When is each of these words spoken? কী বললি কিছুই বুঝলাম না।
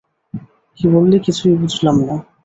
কী 0.77 0.85
বললি 0.87 1.17
কিছুই 1.25 1.53
বুঝলাম 1.61 1.95
না। 2.07 2.15